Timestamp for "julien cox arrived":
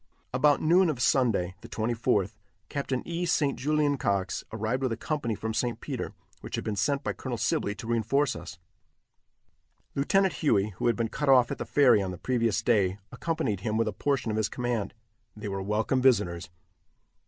3.59-4.81